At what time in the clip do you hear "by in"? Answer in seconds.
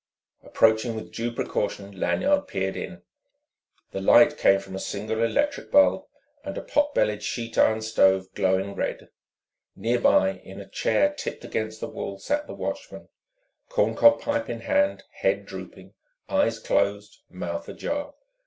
9.99-10.59